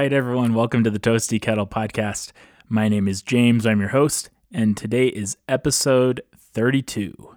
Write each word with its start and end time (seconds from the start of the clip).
Right, 0.00 0.14
everyone, 0.14 0.54
welcome 0.54 0.82
to 0.84 0.90
the 0.90 0.98
Toasty 0.98 1.38
Kettle 1.38 1.66
podcast. 1.66 2.32
My 2.70 2.88
name 2.88 3.06
is 3.06 3.20
James, 3.20 3.66
I'm 3.66 3.80
your 3.80 3.90
host, 3.90 4.30
and 4.50 4.74
today 4.74 5.08
is 5.08 5.36
episode 5.46 6.22
32. 6.34 7.36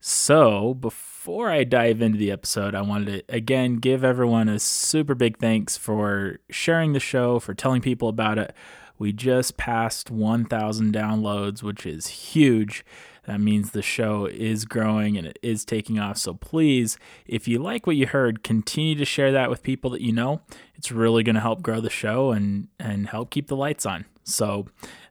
So, 0.00 0.74
before 0.74 1.50
I 1.50 1.62
dive 1.62 2.02
into 2.02 2.18
the 2.18 2.32
episode, 2.32 2.74
I 2.74 2.80
wanted 2.80 3.28
to 3.28 3.32
again 3.32 3.76
give 3.76 4.02
everyone 4.02 4.48
a 4.48 4.58
super 4.58 5.14
big 5.14 5.38
thanks 5.38 5.76
for 5.76 6.40
sharing 6.50 6.94
the 6.94 6.98
show, 6.98 7.38
for 7.38 7.54
telling 7.54 7.80
people 7.80 8.08
about 8.08 8.38
it. 8.38 8.52
We 8.98 9.12
just 9.12 9.56
passed 9.56 10.10
1,000 10.10 10.92
downloads, 10.92 11.62
which 11.62 11.86
is 11.86 12.08
huge. 12.08 12.84
That 13.28 13.42
means 13.42 13.72
the 13.72 13.82
show 13.82 14.24
is 14.24 14.64
growing 14.64 15.18
and 15.18 15.26
it 15.26 15.38
is 15.42 15.62
taking 15.62 15.98
off. 15.98 16.16
So 16.16 16.32
please, 16.32 16.96
if 17.26 17.46
you 17.46 17.58
like 17.58 17.86
what 17.86 17.94
you 17.94 18.06
heard, 18.06 18.42
continue 18.42 18.94
to 18.94 19.04
share 19.04 19.32
that 19.32 19.50
with 19.50 19.62
people 19.62 19.90
that 19.90 20.00
you 20.00 20.12
know. 20.12 20.40
It's 20.76 20.90
really 20.90 21.22
going 21.22 21.34
to 21.34 21.42
help 21.42 21.60
grow 21.60 21.82
the 21.82 21.90
show 21.90 22.30
and 22.30 22.68
and 22.80 23.06
help 23.06 23.28
keep 23.28 23.48
the 23.48 23.54
lights 23.54 23.84
on. 23.84 24.06
So, 24.24 24.64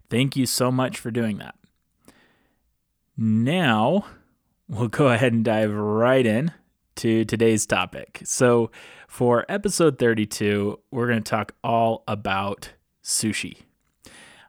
thank 0.09 0.35
you 0.35 0.47
so 0.47 0.71
much 0.71 0.97
for 0.97 1.11
doing 1.11 1.37
that. 1.37 1.53
Now, 3.15 4.07
we'll 4.67 4.87
go 4.87 5.09
ahead 5.09 5.33
and 5.33 5.45
dive 5.45 5.71
right 5.71 6.25
in 6.25 6.53
to 6.95 7.23
today's 7.23 7.67
topic. 7.67 8.21
So, 8.23 8.71
for 9.07 9.45
episode 9.47 9.99
32, 9.99 10.79
we're 10.89 11.07
going 11.07 11.21
to 11.21 11.29
talk 11.29 11.53
all 11.63 12.03
about 12.07 12.71
sushi. 13.03 13.57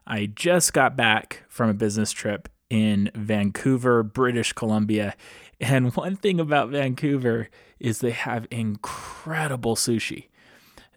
I 0.07 0.25
just 0.25 0.73
got 0.73 0.97
back 0.97 1.43
from 1.47 1.69
a 1.69 1.75
business 1.75 2.11
trip 2.11 2.49
in 2.69 3.11
Vancouver, 3.15 4.03
British 4.03 4.53
Columbia. 4.53 5.15
And 5.59 5.95
one 5.95 6.15
thing 6.15 6.39
about 6.39 6.69
Vancouver 6.69 7.49
is 7.79 7.99
they 7.99 8.11
have 8.11 8.47
incredible 8.51 9.75
sushi. 9.75 10.27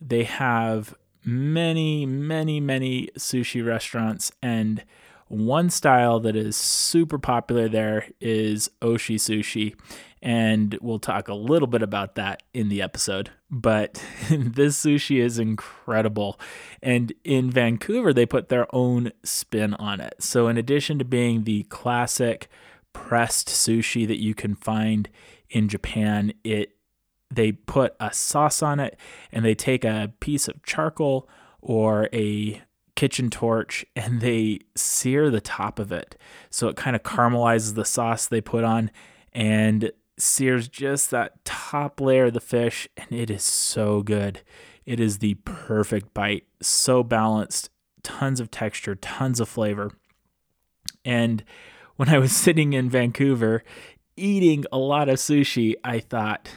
They 0.01 0.25
have 0.25 0.95
many, 1.25 2.07
many, 2.07 2.61
many 2.61 3.09
sushi 3.17 3.65
restaurants. 3.65 4.33
And 4.43 4.85
one 5.29 5.71
style 5.71 6.21
that 6.21 6.37
is 6.37 6.57
super 6.57 7.19
popular 7.19 7.69
there 7.69 8.09
is 8.21 8.71
Oshi 8.83 9.17
Sushi 9.17 9.75
and 10.23 10.79
we'll 10.81 11.01
talk 11.01 11.29
a 11.29 11.35
little 11.35 11.67
bit 11.67 11.83
about 11.83 12.15
that 12.15 12.45
in 12.55 12.69
the 12.69 12.81
episode. 12.81 13.31
But 13.53 14.03
this 14.31 14.83
sushi 14.83 15.21
is 15.21 15.39
incredible. 15.39 16.41
And 16.83 17.13
in 17.23 17.51
Vancouver, 17.51 18.15
they 18.15 18.25
put 18.25 18.49
their 18.49 18.67
own 18.75 19.13
spin 19.23 19.75
on 19.75 20.01
it. 20.01 20.15
So, 20.21 20.49
in 20.49 20.57
addition 20.57 20.99
to 20.99 21.05
being 21.05 21.45
the 21.45 21.65
classic 21.65 22.49
pressed 22.95 23.49
sushi 23.49 24.09
that 24.09 24.21
you 24.21 24.35
can 24.35 24.55
find 24.55 25.09
in 25.51 25.69
Japan, 25.69 26.33
it 26.43 26.77
they 27.31 27.53
put 27.53 27.95
a 28.01 28.13
sauce 28.13 28.63
on 28.63 28.81
it 28.81 28.99
and 29.31 29.45
they 29.45 29.55
take 29.55 29.85
a 29.85 30.13
piece 30.21 30.49
of 30.49 30.63
charcoal 30.63 31.29
or 31.63 32.09
a 32.13 32.61
kitchen 32.95 33.31
torch 33.31 33.87
and 33.97 34.21
they 34.21 34.61
sear 34.77 35.31
the 35.31 35.41
top 35.41 35.79
of 35.79 35.93
it. 35.93 36.17
So 36.51 36.69
it 36.69 36.77
kind 36.77 36.95
of 36.95 37.03
caramelizes 37.03 37.75
the 37.75 37.87
sauce 37.87 38.27
they 38.27 38.43
put 38.43 38.65
on 38.65 38.91
and 39.33 39.91
sears 40.19 40.69
just 40.69 41.11
that 41.11 41.45
top 41.45 42.01
layer 42.01 42.27
of 42.27 42.35
the 42.35 42.41
fish, 42.41 42.89
and 42.97 43.07
it 43.11 43.31
is 43.31 43.43
so 43.43 44.03
good. 44.03 44.43
It 44.85 45.01
is 45.01 45.19
the 45.19 45.35
perfect 45.45 46.13
bite, 46.13 46.45
so 46.61 47.03
balanced, 47.03 47.71
tons 48.03 48.41
of 48.41 48.51
texture, 48.51 48.95
tons 48.95 49.41
of 49.41 49.49
flavor. 49.49 49.93
And 51.05 51.45
when 51.97 52.09
I 52.09 52.19
was 52.19 52.33
sitting 52.37 52.73
in 52.73 52.91
Vancouver 52.91 53.63
eating 54.17 54.65
a 54.71 54.79
lot 54.79 55.09
of 55.09 55.17
sushi, 55.17 55.75
I 55.83 56.01
thought, 56.01 56.51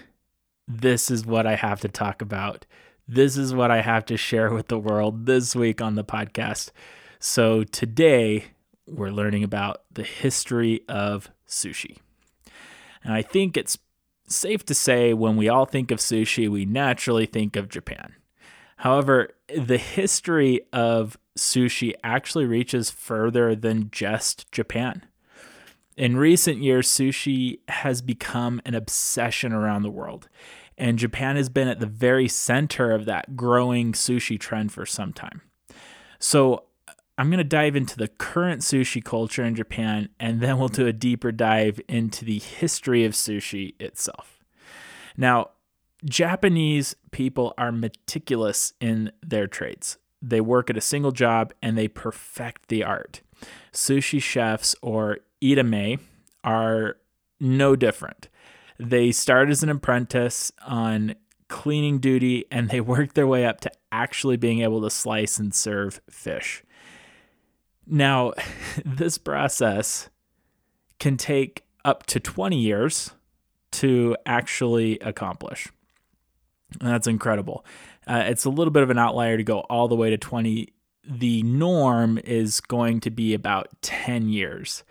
this 0.68 1.12
is 1.12 1.26
what 1.26 1.46
I 1.46 1.56
have 1.56 1.80
to 1.82 1.88
talk 1.88 2.22
about. 2.22 2.66
This 3.08 3.38
is 3.38 3.54
what 3.54 3.72
I 3.72 3.82
have 3.82 4.06
to 4.06 4.18
share 4.18 4.52
with 4.52 4.68
the 4.68 4.80
world 4.80 5.26
this 5.26 5.56
week 5.56 5.82
on 5.82 5.96
the 5.96 6.04
podcast. 6.04 6.72
So 7.20 7.64
today, 7.64 8.46
we're 8.88 9.12
learning 9.12 9.44
about 9.44 9.84
the 9.92 10.04
history 10.04 10.82
of 10.90 11.30
sushi. 11.48 11.98
And 13.06 13.14
I 13.14 13.22
think 13.22 13.56
it's 13.56 13.78
safe 14.28 14.66
to 14.66 14.74
say 14.74 15.14
when 15.14 15.38
we 15.38 15.48
all 15.48 15.66
think 15.66 15.92
of 15.92 16.00
sushi, 16.00 16.50
we 16.50 16.66
naturally 16.66 17.28
think 17.28 17.56
of 17.56 17.70
Japan. 17.70 18.16
However, 18.78 19.30
the 19.56 19.78
history 19.78 20.62
of 20.74 21.18
sushi 21.38 21.94
actually 22.04 22.46
reaches 22.46 22.90
further 22.90 23.56
than 23.56 23.90
just 23.92 24.52
Japan. 24.52 25.04
In 25.96 26.18
recent 26.18 26.58
years, 26.58 26.90
sushi 26.90 27.60
has 27.70 28.02
become 28.02 28.62
an 28.66 28.76
obsession 28.76 29.54
around 29.54 29.84
the 29.84 29.92
world, 29.92 30.28
and 30.78 31.00
Japan 31.00 31.38
has 31.38 31.48
been 31.48 31.70
at 31.70 31.80
the 31.80 31.86
very 31.86 32.28
center 32.28 32.92
of 32.92 33.06
that 33.06 33.38
growing 33.38 33.94
sushi 33.94 34.38
trend 34.38 34.74
for 34.74 34.86
some 34.86 35.14
time. 35.14 35.42
So, 36.20 36.64
I'm 37.18 37.30
going 37.30 37.38
to 37.38 37.44
dive 37.44 37.76
into 37.76 37.96
the 37.98 38.10
current 38.10 38.62
sushi 38.62 39.04
culture 39.04 39.44
in 39.44 39.56
Japan, 39.56 40.10
and 40.20 40.42
then 40.42 40.58
we'll 40.58 40.68
do 40.68 40.88
a 40.88 40.94
deeper 40.94 41.32
dive 41.32 41.80
into 41.88 42.26
the 42.26 42.40
history 42.40 43.06
of 43.06 43.14
sushi 43.14 43.74
itself. 43.80 44.44
Now, 45.16 45.52
Japanese 46.04 46.96
people 47.12 47.54
are 47.58 47.72
meticulous 47.72 48.74
in 48.82 49.12
their 49.24 49.48
trades. 49.48 49.98
They 50.22 50.42
work 50.42 50.70
at 50.70 50.78
a 50.78 50.82
single 50.82 51.12
job 51.12 51.54
and 51.62 51.78
they 51.78 51.88
perfect 51.88 52.68
the 52.68 52.84
art. 52.84 53.22
Sushi 53.72 54.22
chefs 54.22 54.76
or 54.82 55.20
itamae 55.42 56.00
are 56.44 56.98
no 57.40 57.76
different. 57.76 58.30
They 58.78 59.12
start 59.12 59.50
as 59.50 59.64
an 59.64 59.70
apprentice 59.70 60.52
on 60.68 61.16
cleaning 61.48 62.00
duty 62.00 62.46
and 62.52 62.70
they 62.70 62.82
work 62.82 63.14
their 63.14 63.28
way 63.28 63.46
up 63.46 63.62
to 63.62 63.72
actually 63.92 64.38
being 64.38 64.62
able 64.62 64.82
to 64.82 64.90
slice 64.90 65.38
and 65.38 65.54
serve 65.56 66.02
fish. 66.10 66.64
Now, 67.88 68.34
this 68.86 69.18
process 69.18 70.10
can 71.00 71.18
take 71.18 71.66
up 71.84 72.06
to 72.08 72.20
20 72.20 72.60
years 72.60 73.12
to 73.72 74.16
actually 74.26 74.98
accomplish. 75.00 75.68
And 76.80 76.90
that's 76.90 77.08
incredible. 77.08 77.66
Uh, 78.08 78.24
it's 78.26 78.46
a 78.46 78.50
little 78.50 78.72
bit 78.72 78.84
of 78.84 78.90
an 78.90 78.98
outlier 78.98 79.38
to 79.38 79.44
go 79.44 79.60
all 79.62 79.88
the 79.88 79.96
way 79.96 80.10
to 80.10 80.18
20. 80.18 80.74
The 81.08 81.44
norm 81.44 82.18
is 82.24 82.60
going 82.62 83.02
to 83.02 83.12
be 83.12 83.34
about 83.34 83.70
10 83.82 84.30
years 84.30 84.84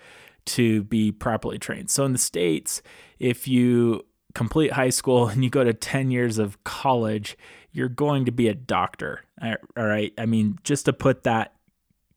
to 0.47 0.85
be 0.85 1.11
properly 1.11 1.59
trained. 1.59 1.91
So 1.91 2.05
in 2.05 2.13
the 2.13 2.19
States, 2.19 2.83
if 3.19 3.49
you 3.49 4.05
complete 4.35 4.73
high 4.73 4.91
school 4.91 5.29
and 5.29 5.43
you 5.43 5.51
go 5.51 5.65
to 5.65 5.75
10 5.75 6.11
years 6.11 6.39
of 6.39 6.63
college, 6.65 7.37
you're 7.73 7.89
going 7.89 8.25
to 8.27 8.33
be 8.33 8.49
a 8.49 8.55
doctor. 8.55 9.23
All 9.43 9.57
right. 9.77 10.13
I 10.17 10.27
mean, 10.27 10.59
just 10.63 10.85
to 10.85 10.93
put 10.93 11.25
that 11.25 11.54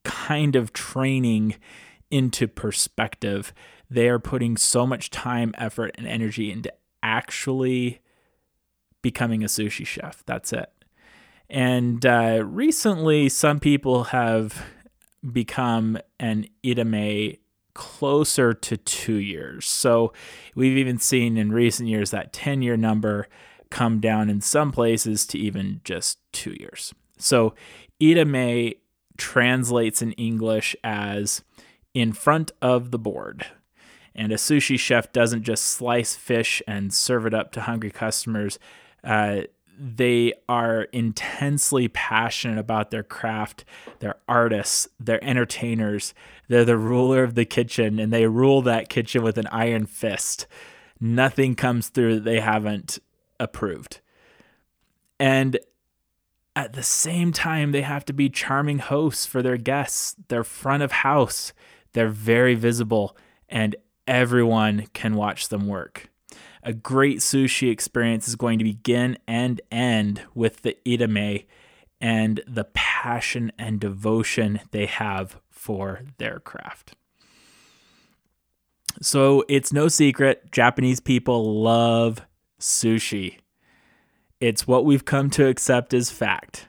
kind 0.07 0.55
of 0.55 0.71
training 0.71 1.55
into 2.09 2.47
perspective. 2.47 3.53
They 3.89 4.07
are 4.07 4.19
putting 4.19 4.55
so 4.55 4.87
much 4.87 5.11
time, 5.11 5.53
effort, 5.57 5.91
and 5.95 6.07
energy 6.07 6.49
into 6.49 6.71
actually 7.03 7.99
becoming 9.01 9.43
a 9.43 9.47
sushi 9.47 9.85
chef. 9.85 10.23
That's 10.25 10.53
it. 10.53 10.71
And 11.49 12.05
uh, 12.05 12.43
recently, 12.45 13.27
some 13.27 13.59
people 13.59 14.05
have 14.05 14.65
become 15.29 15.97
an 16.21 16.47
itamae 16.63 17.39
closer 17.73 18.53
to 18.53 18.77
two 18.77 19.17
years. 19.17 19.65
So 19.65 20.13
we've 20.55 20.77
even 20.77 20.99
seen 20.99 21.37
in 21.37 21.51
recent 21.51 21.89
years 21.89 22.11
that 22.11 22.31
10 22.31 22.61
year 22.61 22.77
number 22.77 23.27
come 23.69 23.99
down 23.99 24.29
in 24.29 24.39
some 24.39 24.71
places 24.71 25.25
to 25.27 25.37
even 25.37 25.81
just 25.83 26.19
two 26.31 26.55
years. 26.57 26.93
So 27.17 27.53
itamae 28.01 28.77
translates 29.17 30.01
in 30.01 30.11
English 30.13 30.75
as 30.83 31.41
in 31.93 32.13
front 32.13 32.51
of 32.61 32.91
the 32.91 32.99
board. 32.99 33.45
And 34.15 34.31
a 34.31 34.35
sushi 34.35 34.79
chef 34.79 35.11
doesn't 35.11 35.43
just 35.43 35.63
slice 35.63 36.15
fish 36.15 36.61
and 36.67 36.93
serve 36.93 37.25
it 37.25 37.33
up 37.33 37.51
to 37.53 37.61
hungry 37.61 37.91
customers. 37.91 38.57
Uh, 39.03 39.41
they 39.79 40.33
are 40.49 40.83
intensely 40.91 41.87
passionate 41.87 42.57
about 42.57 42.89
their 42.89 43.03
craft. 43.03 43.63
They're 43.99 44.17
artists, 44.27 44.87
they're 44.99 45.23
entertainers, 45.23 46.15
they're 46.47 46.65
the 46.65 46.77
ruler 46.77 47.23
of 47.23 47.35
the 47.35 47.45
kitchen, 47.45 47.99
and 47.99 48.11
they 48.11 48.25
rule 48.25 48.63
that 48.63 48.89
kitchen 48.89 49.21
with 49.21 49.37
an 49.37 49.47
iron 49.51 49.85
fist. 49.85 50.47
Nothing 50.99 51.53
comes 51.53 51.89
through 51.89 52.15
that 52.15 52.23
they 52.23 52.39
haven't 52.39 52.97
approved. 53.39 53.99
And 55.19 55.59
at 56.57 56.73
the 56.73 56.81
same 56.81 57.31
time, 57.31 57.71
they 57.71 57.83
have 57.83 58.03
to 58.05 58.13
be 58.13 58.29
charming 58.29 58.79
hosts 58.79 59.27
for 59.27 59.43
their 59.43 59.57
guests. 59.57 60.15
They're 60.27 60.43
front 60.43 60.81
of 60.81 60.91
house, 60.91 61.53
they're 61.93 62.09
very 62.09 62.55
visible, 62.55 63.15
and 63.47 63.75
everyone 64.07 64.87
can 64.93 65.13
watch 65.13 65.49
them 65.49 65.67
work. 65.67 66.09
A 66.63 66.73
great 66.73 67.19
sushi 67.19 67.71
experience 67.71 68.27
is 68.27 68.35
going 68.35 68.57
to 68.57 68.63
begin 68.65 69.19
and 69.27 69.61
end 69.71 70.23
with 70.33 70.63
the 70.63 70.75
itamae 70.83 71.45
and 72.01 72.41
the 72.47 72.65
passion 72.73 73.51
and 73.59 73.79
devotion 73.79 74.59
they 74.71 74.87
have 74.87 75.39
for 75.51 76.01
their 76.17 76.39
craft. 76.39 76.95
So 78.99 79.43
it's 79.47 79.71
no 79.71 79.89
secret, 79.89 80.51
Japanese 80.51 81.01
people 81.01 81.61
love 81.61 82.21
sushi. 82.59 83.37
It's 84.39 84.67
what 84.67 84.85
we've 84.85 85.05
come 85.05 85.29
to 85.31 85.47
accept 85.47 85.93
as 85.93 86.11
fact. 86.11 86.67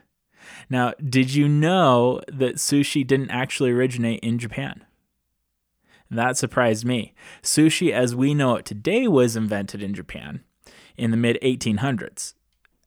Now, 0.69 0.93
did 1.03 1.33
you 1.33 1.47
know 1.47 2.21
that 2.27 2.55
sushi 2.55 3.05
didn't 3.05 3.31
actually 3.31 3.71
originate 3.71 4.19
in 4.21 4.39
Japan? 4.39 4.85
That 6.11 6.37
surprised 6.37 6.85
me. 6.85 7.13
Sushi, 7.43 7.91
as 7.91 8.15
we 8.15 8.33
know 8.33 8.55
it 8.55 8.65
today, 8.65 9.07
was 9.07 9.35
invented 9.35 9.83
in 9.83 9.93
Japan 9.93 10.43
in 10.97 11.11
the 11.11 11.17
mid 11.17 11.37
1800s. 11.41 12.33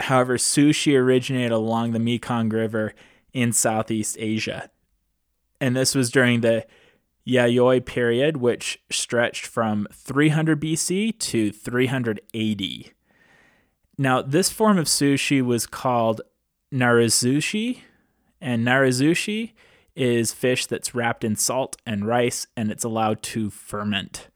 However, 0.01 0.37
sushi 0.37 0.99
originated 0.99 1.53
along 1.53 1.93
the 1.93 2.01
Mekong 2.01 2.49
River 2.49 2.93
in 3.33 3.53
Southeast 3.53 4.17
Asia. 4.19 4.71
And 5.61 5.77
this 5.77 5.95
was 5.95 6.11
during 6.11 6.41
the 6.41 6.67
Yayoi 7.27 7.87
period, 7.87 8.39
which 8.39 8.83
stretched 8.91 9.47
from 9.47 9.87
300 9.93 10.61
BC 10.61 11.17
to 11.21 11.53
300 11.53 12.21
AD. 12.35 12.63
Now, 14.03 14.21
this 14.21 14.51
form 14.51 14.79
of 14.79 14.87
sushi 14.87 15.41
was 15.41 15.65
called 15.65 16.23
narazushi, 16.75 17.83
and 18.41 18.67
narazushi 18.67 19.53
is 19.95 20.33
fish 20.33 20.67
that's 20.67 20.93
wrapped 20.93 21.23
in 21.23 21.37
salt 21.37 21.77
and 21.87 22.05
rice 22.05 22.49
and 22.57 22.73
it's 22.73 22.83
allowed 22.83 23.23
to 23.23 23.49
ferment. 23.49 24.27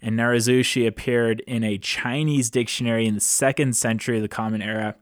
And 0.00 0.18
narazushi 0.18 0.86
appeared 0.86 1.40
in 1.40 1.62
a 1.62 1.76
Chinese 1.76 2.48
dictionary 2.48 3.06
in 3.06 3.14
the 3.14 3.20
second 3.20 3.76
century 3.76 4.16
of 4.16 4.22
the 4.22 4.28
Common 4.28 4.62
Era, 4.62 4.96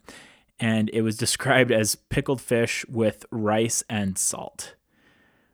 and 0.58 0.90
it 0.92 1.02
was 1.02 1.16
described 1.16 1.70
as 1.70 1.94
pickled 1.94 2.40
fish 2.40 2.84
with 2.88 3.24
rice 3.30 3.84
and 3.88 4.18
salt. 4.18 4.74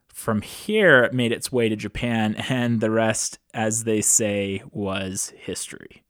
From 0.08 0.40
here, 0.40 1.04
it 1.04 1.12
made 1.12 1.32
its 1.32 1.52
way 1.52 1.68
to 1.68 1.76
Japan, 1.76 2.34
and 2.48 2.80
the 2.80 2.90
rest, 2.90 3.40
as 3.52 3.84
they 3.84 4.00
say, 4.00 4.62
was 4.72 5.34
history. 5.36 6.02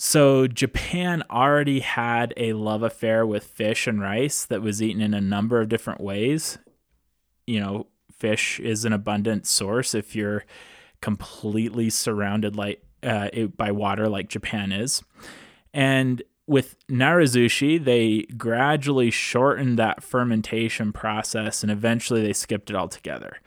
So, 0.00 0.46
Japan 0.46 1.24
already 1.28 1.80
had 1.80 2.32
a 2.36 2.52
love 2.52 2.84
affair 2.84 3.26
with 3.26 3.42
fish 3.42 3.88
and 3.88 4.00
rice 4.00 4.44
that 4.44 4.62
was 4.62 4.80
eaten 4.80 5.02
in 5.02 5.12
a 5.12 5.20
number 5.20 5.60
of 5.60 5.68
different 5.68 6.00
ways. 6.00 6.56
You 7.48 7.58
know, 7.58 7.86
fish 8.12 8.60
is 8.60 8.84
an 8.84 8.92
abundant 8.92 9.44
source 9.48 9.96
if 9.96 10.14
you're 10.14 10.44
completely 11.00 11.90
surrounded 11.90 12.54
like 12.54 12.80
uh, 13.02 13.28
by 13.56 13.72
water 13.72 14.08
like 14.08 14.28
Japan 14.28 14.70
is. 14.70 15.02
And 15.74 16.22
with 16.46 16.76
narazushi, 16.86 17.82
they 17.82 18.22
gradually 18.36 19.10
shortened 19.10 19.80
that 19.80 20.04
fermentation 20.04 20.92
process 20.92 21.64
and 21.64 21.72
eventually 21.72 22.22
they 22.22 22.32
skipped 22.32 22.70
it 22.70 22.76
altogether. 22.76 23.38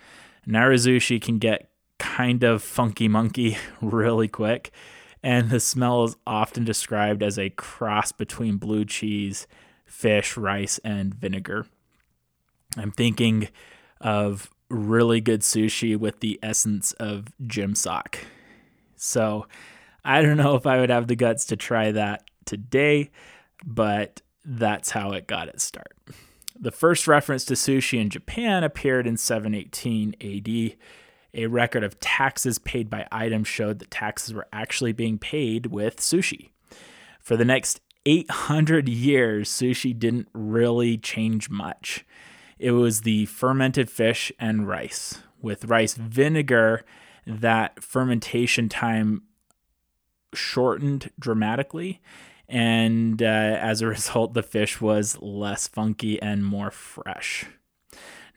Narazushi 0.45 1.21
can 1.21 1.37
get 1.37 1.69
kind 1.97 2.43
of 2.43 2.61
funky 2.61 3.07
monkey 3.07 3.57
really 3.81 4.27
quick 4.27 4.73
and 5.23 5.49
the 5.49 5.59
smell 5.59 6.03
is 6.03 6.15
often 6.25 6.63
described 6.63 7.21
as 7.21 7.37
a 7.37 7.49
cross 7.51 8.11
between 8.11 8.57
blue 8.57 8.85
cheese, 8.85 9.47
fish, 9.85 10.35
rice, 10.37 10.79
and 10.83 11.13
vinegar. 11.13 11.65
I'm 12.77 12.91
thinking 12.91 13.49
of 13.99 14.49
really 14.69 15.21
good 15.21 15.41
sushi 15.41 15.97
with 15.97 16.21
the 16.21 16.39
essence 16.41 16.93
of 16.93 17.27
gym 17.45 17.75
sock. 17.75 18.19
So 18.95 19.47
I 20.03 20.21
don't 20.21 20.37
know 20.37 20.55
if 20.55 20.65
I 20.65 20.79
would 20.79 20.89
have 20.89 21.07
the 21.07 21.15
guts 21.15 21.45
to 21.45 21.55
try 21.55 21.91
that 21.91 22.23
today, 22.45 23.11
but 23.65 24.21
that's 24.43 24.91
how 24.91 25.11
it 25.11 25.27
got 25.27 25.49
its 25.49 25.63
start. 25.63 25.95
The 26.59 26.71
first 26.71 27.07
reference 27.07 27.45
to 27.45 27.53
sushi 27.53 27.99
in 27.99 28.09
Japan 28.09 28.63
appeared 28.63 29.07
in 29.07 29.17
718 29.17 30.15
AD 30.21 30.77
a 31.33 31.47
record 31.47 31.83
of 31.83 31.99
taxes 31.99 32.59
paid 32.59 32.89
by 32.89 33.07
items 33.11 33.47
showed 33.47 33.79
that 33.79 33.91
taxes 33.91 34.33
were 34.33 34.47
actually 34.51 34.91
being 34.91 35.17
paid 35.17 35.67
with 35.67 35.97
sushi. 35.97 36.49
For 37.19 37.37
the 37.37 37.45
next 37.45 37.79
800 38.05 38.89
years, 38.89 39.49
sushi 39.49 39.97
didn't 39.97 40.27
really 40.33 40.97
change 40.97 41.49
much. 41.49 42.05
It 42.59 42.71
was 42.71 43.01
the 43.01 43.25
fermented 43.27 43.89
fish 43.89 44.31
and 44.39 44.67
rice. 44.67 45.19
With 45.41 45.65
rice 45.65 45.93
vinegar, 45.93 46.83
that 47.25 47.83
fermentation 47.83 48.69
time 48.69 49.23
shortened 50.33 51.11
dramatically. 51.19 52.01
And 52.47 53.21
uh, 53.21 53.25
as 53.25 53.81
a 53.81 53.87
result, 53.87 54.33
the 54.33 54.43
fish 54.43 54.81
was 54.81 55.19
less 55.21 55.67
funky 55.67 56.21
and 56.21 56.45
more 56.45 56.71
fresh. 56.71 57.45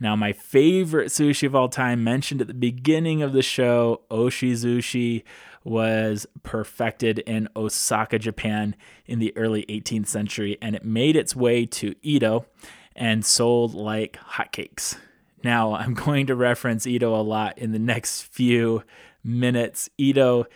Now, 0.01 0.17
my 0.17 0.33
favorite 0.33 1.09
sushi 1.09 1.47
of 1.47 1.55
all 1.55 1.69
time, 1.69 2.03
mentioned 2.05 2.41
at 2.41 2.49
the 2.49 2.55
beginning 2.55 3.23
of 3.23 3.33
the 3.33 3.43
show, 3.43 4.03
Oshi 4.11 4.53
Sushi, 4.53 5.23
was 5.63 6.27
perfected 6.43 7.21
in 7.21 7.49
Osaka, 7.57 8.19
Japan 8.19 8.77
in 9.07 9.19
the 9.19 9.35
early 9.37 9.65
18th 9.69 10.07
century, 10.07 10.59
and 10.61 10.77
it 10.77 10.85
made 10.85 11.17
its 11.17 11.35
way 11.35 11.65
to 11.67 11.95
Edo 12.03 12.47
and 12.95 13.25
sold 13.25 13.75
like 13.75 14.19
hotcakes. 14.19 14.97
Now, 15.43 15.75
I'm 15.75 15.95
going 15.95 16.27
to 16.27 16.35
reference 16.35 16.87
Edo 16.87 17.15
a 17.15 17.23
lot 17.23 17.59
in 17.59 17.73
the 17.73 17.79
next 17.79 18.23
few 18.23 18.83
minutes. 19.23 19.89
Edo 19.97 20.47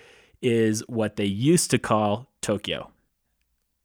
is 0.43 0.82
what 0.88 1.17
they 1.17 1.25
used 1.25 1.70
to 1.70 1.79
call 1.79 2.31
Tokyo. 2.41 2.91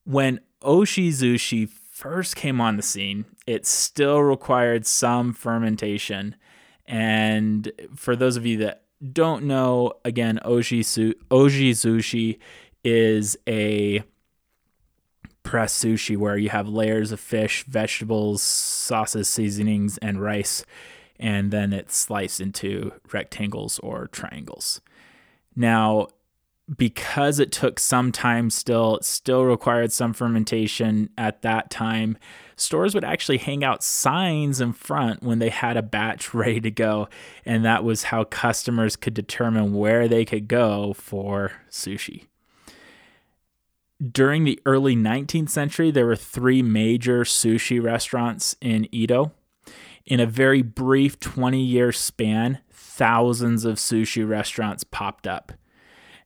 When 0.05 0.39
Oshi 0.61 1.09
Sushi 1.09 1.69
first 1.93 2.35
came 2.35 2.59
on 2.59 2.75
the 2.75 2.81
scene, 2.81 3.23
it 3.45 3.67
still 3.67 4.19
required 4.19 4.85
some 4.85 5.31
fermentation. 5.31 6.35
And 6.87 7.71
for 7.95 8.15
those 8.15 8.35
of 8.35 8.47
you 8.47 8.57
that 8.57 8.81
don't 9.13 9.43
know, 9.43 9.93
again, 10.03 10.39
oji, 10.43 10.83
su- 10.83 11.13
oji 11.29 11.69
sushi 11.69 12.39
is 12.83 13.37
a 13.47 14.03
pressed 15.43 15.85
sushi 15.85 16.17
where 16.17 16.35
you 16.35 16.49
have 16.49 16.67
layers 16.67 17.11
of 17.11 17.19
fish, 17.19 17.63
vegetables, 17.65 18.41
sauces, 18.41 19.29
seasonings, 19.29 19.99
and 19.99 20.19
rice, 20.19 20.65
and 21.19 21.51
then 21.51 21.71
it's 21.73 21.95
sliced 21.95 22.41
into 22.41 22.91
rectangles 23.11 23.77
or 23.79 24.07
triangles. 24.07 24.81
Now, 25.55 26.07
because 26.77 27.39
it 27.39 27.51
took 27.51 27.79
some 27.79 28.11
time 28.11 28.49
still, 28.49 28.97
it 28.97 29.03
still 29.03 29.43
required 29.43 29.91
some 29.91 30.13
fermentation 30.13 31.09
at 31.17 31.41
that 31.41 31.69
time. 31.69 32.17
Stores 32.55 32.95
would 32.95 33.03
actually 33.03 33.37
hang 33.37 33.63
out 33.63 33.83
signs 33.83 34.61
in 34.61 34.71
front 34.71 35.23
when 35.23 35.39
they 35.39 35.49
had 35.49 35.75
a 35.75 35.81
batch 35.81 36.33
ready 36.33 36.61
to 36.61 36.71
go, 36.71 37.09
and 37.45 37.65
that 37.65 37.83
was 37.83 38.03
how 38.03 38.23
customers 38.23 38.95
could 38.95 39.13
determine 39.13 39.73
where 39.73 40.07
they 40.07 40.25
could 40.25 40.47
go 40.47 40.93
for 40.93 41.51
sushi. 41.69 42.27
During 44.11 44.43
the 44.43 44.59
early 44.65 44.95
19th 44.95 45.49
century, 45.49 45.91
there 45.91 46.05
were 46.05 46.15
three 46.15 46.61
major 46.61 47.23
sushi 47.23 47.81
restaurants 47.81 48.55
in 48.59 48.93
Edo. 48.93 49.31
In 50.05 50.19
a 50.19 50.25
very 50.25 50.61
brief 50.61 51.19
20 51.21 51.61
year 51.61 51.93
span, 51.93 52.59
thousands 52.69 53.63
of 53.63 53.77
sushi 53.77 54.27
restaurants 54.27 54.83
popped 54.83 55.25
up. 55.25 55.53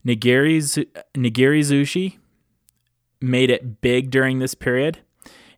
Nigiri, 0.08 0.86
nigiri 1.16 1.60
sushi 1.60 2.18
made 3.20 3.50
it 3.50 3.82
big 3.82 4.10
during 4.10 4.40
this 4.40 4.56
period. 4.56 5.00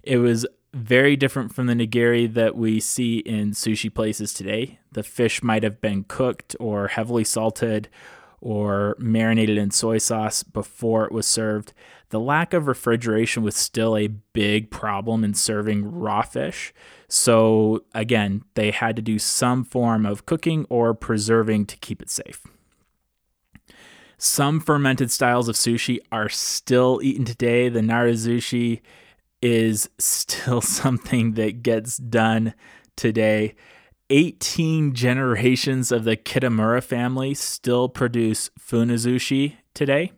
It 0.02 0.18
was 0.18 0.48
very 0.74 1.16
different 1.16 1.54
from 1.54 1.68
the 1.68 1.74
nigiri 1.74 2.34
that 2.34 2.56
we 2.56 2.80
see 2.80 3.20
in 3.20 3.52
sushi 3.52 3.94
places 3.94 4.34
today. 4.34 4.80
The 4.92 5.04
fish 5.04 5.44
might 5.44 5.62
have 5.62 5.82
been 5.82 6.04
cooked 6.04 6.56
or 6.60 6.88
heavily 6.88 7.24
salted 7.24 7.90
or 8.42 8.96
marinated 8.98 9.58
in 9.58 9.70
soy 9.70 10.00
sauce 10.00 10.42
before 10.42 11.06
it 11.06 11.12
was 11.12 11.28
served. 11.28 11.74
The 12.10 12.20
lack 12.20 12.54
of 12.54 12.68
refrigeration 12.68 13.44
was 13.44 13.56
still 13.56 13.96
a 13.96 14.08
big 14.08 14.72
problem 14.72 15.24
in 15.24 15.36
serving 15.36 15.92
raw 15.92 16.24
fish. 16.24 16.74
So, 17.08 17.84
again, 17.94 18.44
they 18.56 18.72
had 18.72 18.96
to 18.96 19.02
do 19.02 19.20
some 19.20 19.64
form 19.64 20.06
of 20.08 20.26
cooking 20.26 20.66
or 20.70 20.96
preserving 20.96 21.68
to 21.68 21.78
keep 21.78 22.02
it 22.02 22.10
safe. 22.10 22.48
Some 24.22 24.60
fermented 24.60 25.12
styles 25.12 25.48
of 25.48 25.56
sushi 25.56 26.00
are 26.12 26.28
still 26.28 27.00
eaten 27.02 27.24
today. 27.24 27.70
The 27.70 27.80
narazushi 27.80 28.82
is 29.42 29.90
still 29.98 30.60
something 30.80 31.36
that 31.36 31.64
gets 31.64 31.96
done 31.96 32.54
today. 32.98 33.56
18 34.10 34.94
generations 34.94 35.90
of 35.94 36.04
the 36.04 36.18
Kitamura 36.18 36.84
family 36.84 37.34
still 37.34 37.88
produce 37.88 38.50
funazushi 38.60 39.56
today. 39.74 40.12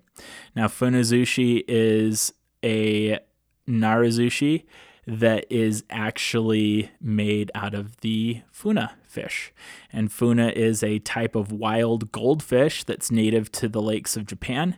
Now, 0.56 0.66
funazushi 0.66 1.64
is 1.68 2.34
a 2.64 3.20
narazushi 3.70 4.64
that 5.08 5.46
is 5.50 5.84
actually 5.90 6.92
made 7.02 7.52
out 7.56 7.74
of 7.74 8.00
the 8.02 8.42
funa 8.52 8.96
fish. 9.04 9.52
And 9.92 10.12
funa 10.12 10.50
is 10.50 10.84
a 10.84 11.00
type 11.00 11.36
of 11.36 11.52
wild 11.52 12.12
goldfish 12.12 12.84
that's 12.84 13.12
native 13.12 13.52
to 13.54 13.68
the 13.68 13.82
lakes 13.82 14.16
of 14.16 14.26
Japan. 14.26 14.78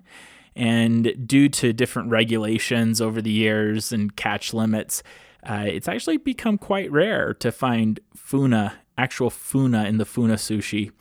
And 0.56 1.27
due 1.27 1.50
to 1.50 1.74
different 1.74 2.10
regulations 2.10 3.01
over 3.01 3.22
the 3.22 3.32
years 3.32 3.92
and 3.92 4.15
catch 4.15 4.53
limits, 4.53 5.03
uh, 5.44 5.65
it's 5.68 5.88
actually 5.88 6.18
become 6.18 6.58
quite 6.58 6.92
rare 6.92 7.34
to 7.36 7.51
find 7.51 8.00
funa, 8.15 8.74
actual 8.98 9.30
funa 9.30 9.86
in 9.86 9.98
the 9.98 10.06
funa 10.06 10.36
sushi. 10.36 10.92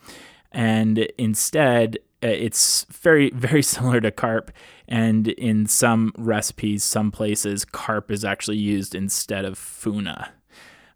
And 0.51 0.99
instead, 1.17 1.97
Uh, 2.23 2.27
it's 2.27 2.85
very, 2.85 3.29
very 3.33 3.61
similar 3.61 3.99
to 4.01 4.11
carp. 4.11 4.51
And 4.87 5.27
in 5.29 5.65
some 5.65 6.13
recipes, 6.17 6.83
some 6.83 7.11
places, 7.11 7.65
carp 7.65 8.11
is 8.11 8.23
actually 8.23 8.57
used 8.57 8.95
instead 8.95 9.45
of 9.45 9.57
funa. 9.57 10.31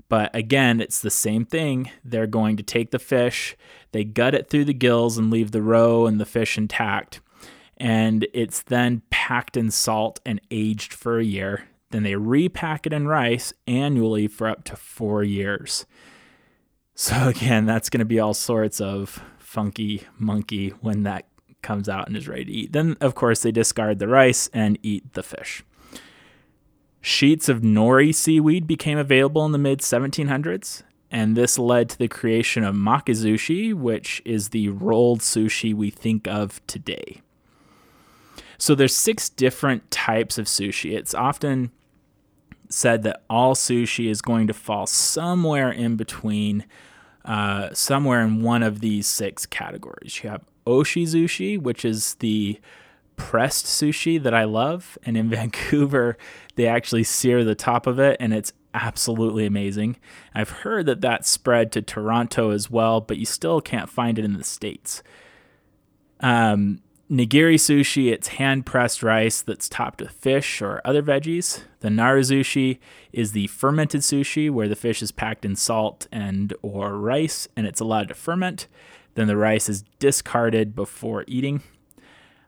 But 0.10 0.34
again, 0.34 0.80
it's 0.80 1.02
the 1.02 1.10
same 1.10 1.46
thing. 1.46 1.92
They're 2.04 2.28
going 2.28 2.56
to 2.58 2.64
take 2.64 2.92
the 2.92 3.00
fish, 3.00 3.58
they 3.92 4.04
gut 4.04 4.36
it 4.36 4.50
through 4.50 4.66
the 4.66 4.74
gills 4.74 5.18
and 5.18 5.32
leave 5.32 5.52
the 5.52 5.62
roe 5.62 6.06
and 6.06 6.20
the 6.20 6.26
fish 6.26 6.58
intact. 6.58 7.20
And 7.78 8.28
it's 8.34 8.62
then 8.62 9.02
packed 9.10 9.58
in 9.58 9.70
salt 9.70 10.20
and 10.26 10.42
aged 10.50 10.94
for 10.94 11.20
a 11.20 11.26
year. 11.26 11.68
Then 11.92 12.04
they 12.04 12.16
repack 12.16 12.86
it 12.86 12.94
in 12.94 13.08
rice 13.08 13.54
annually 13.68 14.28
for 14.28 14.48
up 14.48 14.64
to 14.66 14.76
four 14.76 15.24
years. 15.24 15.86
So, 16.96 17.28
again, 17.30 17.66
that's 17.66 17.90
going 17.90 18.00
to 18.00 18.06
be 18.06 18.20
all 18.20 18.34
sorts 18.34 18.82
of 18.82 19.22
funky 19.58 20.04
monkey 20.20 20.70
when 20.82 21.02
that 21.02 21.26
comes 21.64 21.90
out 21.90 22.06
and 22.06 22.16
is 22.16 22.28
ready 22.28 22.46
to 22.46 22.52
eat. 22.52 22.74
Then, 22.74 22.96
of 23.02 23.16
course, 23.16 23.42
they 23.42 23.52
discard 23.52 23.98
the 23.98 24.08
rice 24.08 24.52
and 24.54 24.78
eat 24.84 25.14
the 25.14 25.24
fish. 25.24 25.64
Sheets 27.02 27.50
of 27.50 27.62
nori 27.62 28.14
seaweed 28.14 28.68
became 28.68 29.00
available 29.00 29.44
in 29.48 29.54
the 29.54 29.58
mid 29.58 29.80
1700s, 29.80 30.84
and 31.10 31.36
this 31.36 31.58
led 31.58 31.90
to 31.90 31.98
the 31.98 32.08
creation 32.08 32.64
of 32.64 32.76
makizushi, 32.76 33.74
which 33.74 34.22
is 34.26 34.50
the 34.50 34.70
rolled 34.70 35.22
sushi 35.22 35.74
we 35.74 35.90
think 35.90 36.28
of 36.28 36.62
today. 36.68 37.24
So 38.60 38.76
there's 38.76 38.96
six 38.96 39.28
different 39.28 39.90
types 39.90 40.38
of 40.38 40.46
sushi. 40.46 40.96
It's 40.96 41.16
often 41.16 41.72
said 42.70 43.02
that 43.02 43.24
all 43.28 43.56
sushi 43.56 44.08
is 44.08 44.22
going 44.22 44.46
to 44.46 44.54
fall 44.54 44.86
somewhere 44.86 45.72
in 45.72 45.96
between 45.96 46.64
uh, 47.28 47.74
somewhere 47.74 48.22
in 48.22 48.42
one 48.42 48.64
of 48.64 48.80
these 48.80 49.06
six 49.06 49.46
categories. 49.46 50.22
You 50.24 50.30
have 50.30 50.46
oshizushi, 50.66 51.62
which 51.62 51.84
is 51.86 52.16
the 52.16 52.60
pressed 53.18 53.66
sushi 53.66 54.22
that 54.22 54.34
I 54.34 54.46
love. 54.46 54.98
And 55.04 55.18
in 55.18 55.30
Vancouver, 55.30 56.18
they 56.56 56.66
actually 56.66 57.04
sear 57.04 57.44
the 57.44 57.56
top 57.56 57.86
of 57.86 58.00
it, 58.00 58.18
and 58.20 58.34
it's 58.34 58.54
absolutely 58.74 59.46
amazing. 59.46 59.98
I've 60.34 60.50
heard 60.50 60.86
that 60.86 61.02
that's 61.02 61.30
spread 61.30 61.72
to 61.74 61.82
Toronto 61.82 62.52
as 62.52 62.72
well, 62.72 63.02
but 63.02 63.18
you 63.18 63.26
still 63.26 63.60
can't 63.60 63.90
find 63.90 64.18
it 64.18 64.26
in 64.26 64.34
the 64.34 64.44
States. 64.44 65.04
Um, 66.22 66.82
Nigiri 67.10 67.56
sushi, 67.56 68.12
it's 68.12 68.28
hand 68.28 68.66
pressed 68.66 69.02
rice 69.02 69.42
that's 69.42 69.70
topped 69.70 70.02
with 70.02 70.12
fish 70.12 70.62
or 70.62 70.82
other 70.84 71.02
veggies. 71.02 71.62
The 71.80 71.88
narazushi 71.88 72.80
is 73.14 73.32
the 73.32 73.48
fermented 73.48 74.02
sushi 74.02 74.52
where 74.52 74.68
the 74.68 74.76
fish 74.76 75.02
is 75.02 75.14
packed 75.14 75.46
in 75.46 75.56
salt 75.56 76.08
and 76.12 76.54
or 76.62 76.98
rice 76.98 77.48
and 77.56 77.66
it's 77.66 77.80
allowed 77.80 78.10
to 78.10 78.14
ferment. 78.14 78.68
Then 79.16 79.28
the 79.28 79.38
rice 79.38 79.70
is 79.70 79.86
discarded 80.00 80.76
before 80.76 81.24
eating. 81.28 81.62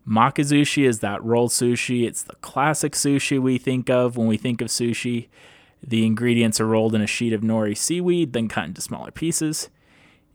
Makizushi 0.06 0.86
is 0.86 1.00
that 1.00 1.24
rolled 1.24 1.52
sushi. 1.52 2.06
It's 2.06 2.24
the 2.24 2.36
classic 2.36 2.94
sushi 2.94 3.40
we 3.40 3.58
think 3.58 3.90
of 3.90 4.18
when 4.18 4.28
we 4.28 4.36
think 4.36 4.60
of 4.60 4.68
sushi. 4.68 5.30
The 5.82 6.06
ingredients 6.06 6.60
are 6.60 6.68
rolled 6.68 6.96
in 6.96 7.02
a 7.02 7.08
sheet 7.08 7.32
of 7.32 7.42
nori 7.42 7.78
seaweed, 7.78 8.34
then 8.34 8.50
cut 8.50 8.66
into 8.66 8.82
smaller 8.82 9.12
pieces. 9.12 9.70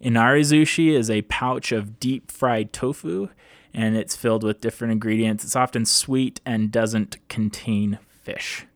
Inari 0.01 0.43
sushi 0.43 0.93
is 0.93 1.11
a 1.11 1.23
pouch 1.23 1.73
of 1.73 2.01
deep 2.01 2.31
fried 2.31 2.73
tofu 2.73 3.29
and 3.75 3.97
it's 3.97 4.15
filled 4.15 4.45
with 4.45 4.61
different 4.61 4.93
ingredients. 4.93 5.45
It's 5.45 5.57
often 5.57 5.85
sweet 5.85 6.41
and 6.47 6.71
doesn't 6.71 7.17
contain 7.29 7.99
fish. 8.23 8.67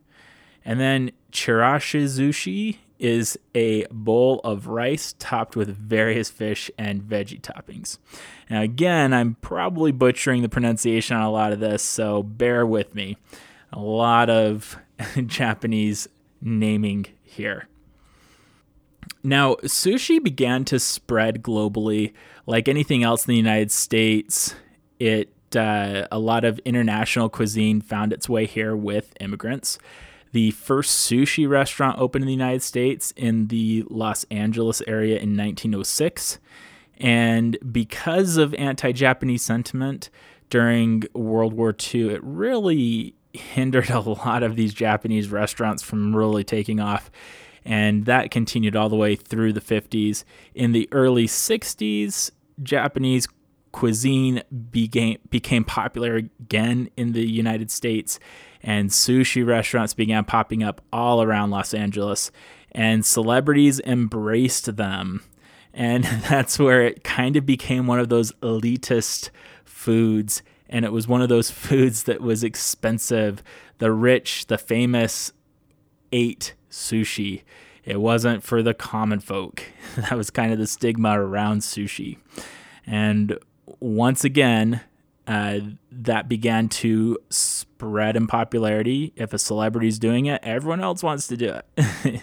And 0.64 0.80
then 0.80 1.12
chirashizushi 1.32 2.78
is 2.98 3.38
a 3.54 3.86
bowl 3.92 4.40
of 4.42 4.66
rice 4.66 5.14
topped 5.20 5.54
with 5.54 5.68
various 5.68 6.30
fish 6.30 6.68
and 6.76 7.00
veggie 7.00 7.40
toppings. 7.40 7.98
Now, 8.50 8.62
again, 8.62 9.14
I'm 9.14 9.36
probably 9.40 9.92
butchering 9.92 10.42
the 10.42 10.48
pronunciation 10.48 11.16
on 11.16 11.22
a 11.22 11.30
lot 11.30 11.52
of 11.52 11.60
this, 11.60 11.82
so 11.82 12.24
bear 12.24 12.66
with 12.66 12.94
me. 12.96 13.16
A 13.72 13.78
lot 13.78 14.28
of 14.28 14.76
Japanese 15.26 16.08
naming 16.40 17.06
here. 17.22 17.68
Now, 19.22 19.54
sushi 19.56 20.22
began 20.22 20.64
to 20.66 20.80
spread 20.80 21.42
globally 21.42 22.12
like 22.46 22.68
anything 22.68 23.04
else 23.04 23.26
in 23.26 23.32
the 23.32 23.36
United 23.36 23.70
States 23.70 24.54
it 24.98 25.32
uh, 25.56 26.06
a 26.10 26.18
lot 26.18 26.44
of 26.44 26.58
international 26.60 27.28
cuisine 27.28 27.80
found 27.80 28.12
its 28.12 28.28
way 28.28 28.46
here 28.46 28.76
with 28.76 29.14
immigrants. 29.20 29.78
The 30.32 30.50
first 30.50 31.10
sushi 31.10 31.48
restaurant 31.48 31.98
opened 31.98 32.22
in 32.22 32.26
the 32.26 32.32
United 32.32 32.62
States 32.62 33.12
in 33.16 33.46
the 33.46 33.84
Los 33.88 34.24
Angeles 34.30 34.82
area 34.86 35.16
in 35.16 35.36
1906. 35.36 36.38
And 36.98 37.56
because 37.72 38.36
of 38.36 38.52
anti 38.54 38.92
Japanese 38.92 39.42
sentiment 39.42 40.10
during 40.50 41.04
World 41.14 41.52
War 41.54 41.74
II, 41.94 42.10
it 42.10 42.20
really 42.22 43.14
hindered 43.32 43.90
a 43.90 44.00
lot 44.00 44.42
of 44.42 44.56
these 44.56 44.74
Japanese 44.74 45.28
restaurants 45.30 45.82
from 45.82 46.14
really 46.14 46.44
taking 46.44 46.80
off. 46.80 47.10
And 47.64 48.06
that 48.06 48.30
continued 48.30 48.76
all 48.76 48.88
the 48.88 48.96
way 48.96 49.14
through 49.14 49.52
the 49.52 49.60
50s. 49.60 50.24
In 50.54 50.72
the 50.72 50.88
early 50.90 51.26
60s, 51.26 52.30
Japanese 52.62 53.28
cuisine 53.78 54.42
became 54.72 55.18
became 55.30 55.62
popular 55.62 56.16
again 56.16 56.90
in 56.96 57.12
the 57.12 57.24
United 57.24 57.70
States, 57.70 58.18
and 58.60 58.90
sushi 58.90 59.46
restaurants 59.46 59.94
began 59.94 60.24
popping 60.24 60.64
up 60.64 60.80
all 60.92 61.22
around 61.22 61.50
Los 61.50 61.72
Angeles, 61.72 62.32
and 62.72 63.06
celebrities 63.06 63.78
embraced 63.86 64.74
them. 64.74 65.22
And 65.72 66.02
that's 66.28 66.58
where 66.58 66.82
it 66.82 67.04
kind 67.04 67.36
of 67.36 67.46
became 67.46 67.86
one 67.86 68.00
of 68.00 68.08
those 68.08 68.32
elitist 68.42 69.30
foods. 69.64 70.42
And 70.68 70.84
it 70.84 70.90
was 70.92 71.06
one 71.06 71.22
of 71.22 71.28
those 71.28 71.50
foods 71.68 72.02
that 72.02 72.20
was 72.20 72.42
expensive. 72.42 73.44
The 73.78 73.92
rich, 73.92 74.48
the 74.48 74.58
famous 74.58 75.32
ate 76.10 76.54
sushi. 76.68 77.42
It 77.84 78.00
wasn't 78.00 78.42
for 78.42 78.60
the 78.60 78.74
common 78.74 79.20
folk. 79.20 79.62
That 79.96 80.16
was 80.16 80.30
kind 80.30 80.52
of 80.52 80.58
the 80.58 80.66
stigma 80.66 81.20
around 81.20 81.60
sushi. 81.60 82.18
And 82.84 83.38
once 83.80 84.24
again, 84.24 84.80
uh, 85.26 85.60
that 85.92 86.28
began 86.28 86.68
to 86.68 87.18
spread 87.28 88.16
in 88.16 88.26
popularity. 88.26 89.12
If 89.14 89.34
a 89.34 89.38
celebrity 89.38 89.88
is 89.88 89.98
doing 89.98 90.26
it, 90.26 90.40
everyone 90.42 90.80
else 90.80 91.02
wants 91.02 91.26
to 91.26 91.36
do 91.36 91.54
it. 91.76 92.22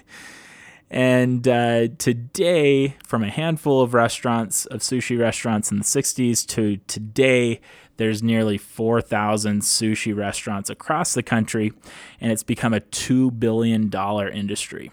and 0.89 1.47
uh, 1.47 1.89
today, 1.99 2.97
from 3.05 3.23
a 3.23 3.29
handful 3.29 3.81
of 3.81 3.93
restaurants, 3.93 4.65
of 4.65 4.79
sushi 4.79 5.19
restaurants 5.19 5.71
in 5.71 5.77
the 5.77 5.83
60s 5.83 6.45
to 6.47 6.77
today, 6.87 7.61
there's 7.97 8.23
nearly 8.23 8.57
4,000 8.57 9.61
sushi 9.61 10.15
restaurants 10.15 10.69
across 10.71 11.13
the 11.13 11.23
country, 11.23 11.73
and 12.19 12.31
it's 12.31 12.43
become 12.43 12.73
a 12.73 12.81
$2 12.81 13.39
billion 13.39 13.91
industry. 14.33 14.91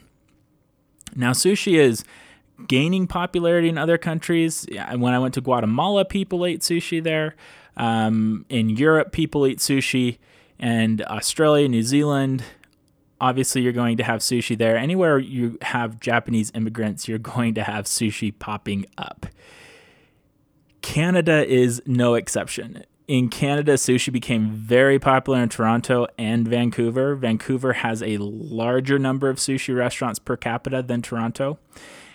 Now, 1.17 1.33
sushi 1.33 1.79
is 1.79 2.05
gaining 2.69 3.07
popularity 3.07 3.69
in 3.69 3.78
other 3.78 3.99
countries. 3.99 4.66
When 4.97 5.14
I 5.14 5.19
went 5.19 5.35
to 5.35 5.40
Guatemala, 5.40 6.04
people 6.04 6.45
ate 6.47 6.61
sushi 6.61 7.02
there. 7.02 7.37
Um, 7.76 8.45
in 8.49 8.71
Europe, 8.71 9.12
people 9.12 9.47
eat 9.47 9.59
sushi. 9.59 10.19
And 10.59 11.02
Australia, 11.02 11.69
New 11.69 11.83
Zealand, 11.83 12.45
obviously, 13.21 13.62
you're 13.62 13.73
going 13.73 13.97
to 13.97 14.04
have 14.04 14.21
sushi 14.21 14.57
there. 14.57 14.76
Anywhere 14.76 15.19
you 15.19 15.59
have 15.62 16.00
Japanese 16.00 16.52
immigrants, 16.54 17.09
you're 17.09 17.19
going 17.37 17.54
to 17.54 17.62
have 17.62 17.87
sushi 17.87 18.37
popping 18.38 18.87
up. 18.99 19.26
Canada 20.83 21.47
is 21.47 21.81
no 21.87 22.14
exception. 22.14 22.85
In 23.09 23.28
Canada, 23.28 23.75
sushi 23.75 24.12
became 24.12 24.50
very 24.50 24.99
popular 24.99 25.42
in 25.42 25.49
Toronto 25.49 26.07
and 26.19 26.47
Vancouver. 26.47 27.14
Vancouver 27.14 27.75
has 27.75 28.02
a 28.02 28.16
larger 28.19 28.99
number 28.99 29.28
of 29.28 29.38
sushi 29.38 29.76
restaurants 29.76 30.19
per 30.19 30.37
capita 30.37 30.83
than 30.83 31.02
Toronto. 31.02 31.59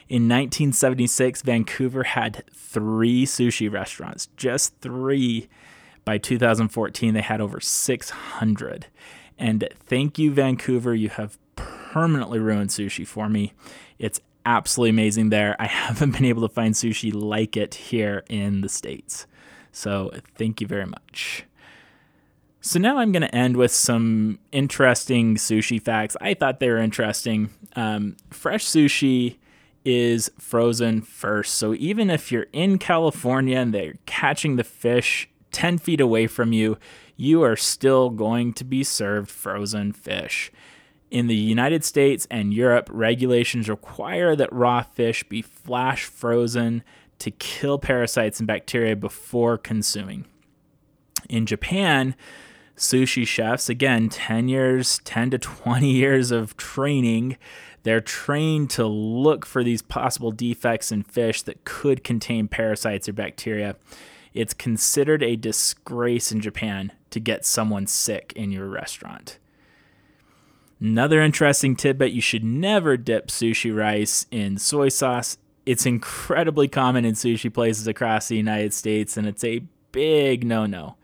In 0.09 0.23
1976, 0.23 1.41
Vancouver 1.41 2.03
had 2.03 2.43
three 2.53 3.25
sushi 3.25 3.71
restaurants, 3.71 4.27
just 4.37 4.77
three. 4.79 5.49
By 6.05 6.17
2014, 6.17 7.13
they 7.13 7.21
had 7.21 7.41
over 7.41 7.59
600. 7.59 8.87
And 9.37 9.67
thank 9.85 10.17
you, 10.17 10.31
Vancouver. 10.31 10.95
You 10.95 11.09
have 11.09 11.37
permanently 11.57 12.39
ruined 12.39 12.69
sushi 12.69 13.05
for 13.05 13.27
me. 13.27 13.51
It's 13.99 14.21
absolutely 14.45 14.91
amazing 14.91 15.29
there. 15.29 15.57
I 15.59 15.65
haven't 15.67 16.11
been 16.11 16.25
able 16.25 16.47
to 16.47 16.53
find 16.53 16.73
sushi 16.73 17.13
like 17.13 17.57
it 17.57 17.75
here 17.75 18.23
in 18.29 18.61
the 18.61 18.69
States. 18.69 19.27
So 19.73 20.11
thank 20.35 20.61
you 20.61 20.67
very 20.67 20.85
much. 20.85 21.43
So 22.61 22.79
now 22.79 22.97
I'm 22.97 23.11
going 23.11 23.21
to 23.21 23.35
end 23.35 23.57
with 23.57 23.71
some 23.71 24.39
interesting 24.51 25.35
sushi 25.35 25.81
facts. 25.81 26.15
I 26.21 26.33
thought 26.33 26.59
they 26.59 26.69
were 26.69 26.77
interesting. 26.77 27.49
Um, 27.75 28.15
fresh 28.31 28.65
sushi 28.65 29.37
is 29.85 30.29
frozen 30.37 31.01
first. 31.01 31.55
So 31.55 31.73
even 31.75 32.09
if 32.09 32.31
you're 32.31 32.47
in 32.53 32.77
California 32.77 33.57
and 33.57 33.73
they're 33.73 33.95
catching 34.05 34.55
the 34.55 34.63
fish 34.63 35.29
10 35.51 35.77
feet 35.77 36.01
away 36.01 36.27
from 36.27 36.51
you, 36.51 36.77
you 37.15 37.41
are 37.43 37.55
still 37.55 38.09
going 38.09 38.53
to 38.53 38.63
be 38.63 38.83
served 38.83 39.29
frozen 39.29 39.91
fish. 39.91 40.51
In 41.09 41.27
the 41.27 41.35
United 41.35 41.85
States 41.85 42.27
and 42.29 42.53
Europe, 42.53 42.89
regulations 42.91 43.69
require 43.69 44.35
that 44.35 44.51
raw 44.51 44.83
fish 44.83 45.23
be 45.23 45.41
flash 45.41 46.05
frozen 46.05 46.83
to 47.19 47.31
kill 47.31 47.79
parasites 47.79 48.39
and 48.39 48.47
bacteria 48.47 48.95
before 48.95 49.57
consuming. 49.57 50.25
In 51.29 51.45
Japan, 51.45 52.13
sushi 52.75 53.25
chefs, 53.25 53.69
again, 53.69 54.09
10 54.09 54.47
years, 54.49 54.99
10 55.05 55.31
to 55.31 55.37
20 55.37 55.91
years 55.91 56.31
of 56.31 56.55
training, 56.57 57.37
They're 57.83 58.01
trained 58.01 58.69
to 58.71 58.85
look 58.85 59.45
for 59.45 59.63
these 59.63 59.81
possible 59.81 60.31
defects 60.31 60.91
in 60.91 61.03
fish 61.03 61.41
that 61.43 61.63
could 61.63 62.03
contain 62.03 62.47
parasites 62.47 63.07
or 63.07 63.13
bacteria. 63.13 63.75
It's 64.33 64.53
considered 64.53 65.23
a 65.23 65.35
disgrace 65.35 66.31
in 66.31 66.41
Japan 66.41 66.91
to 67.11 67.19
get 67.19 67.45
someone 67.45 67.87
sick 67.87 68.33
in 68.35 68.51
your 68.51 68.67
restaurant. 68.67 69.39
Another 70.79 71.21
interesting 71.21 71.75
tidbit 71.75 72.11
you 72.11 72.21
should 72.21 72.43
never 72.43 72.97
dip 72.97 73.29
sushi 73.29 73.75
rice 73.75 74.27
in 74.29 74.57
soy 74.57 74.89
sauce. 74.89 75.37
It's 75.65 75.85
incredibly 75.85 76.67
common 76.67 77.03
in 77.03 77.15
sushi 77.15 77.51
places 77.51 77.87
across 77.87 78.27
the 78.27 78.37
United 78.37 78.73
States, 78.73 79.17
and 79.17 79.27
it's 79.27 79.43
a 79.43 79.63
big 79.91 80.45
no 80.45 80.65
no. 80.65 80.95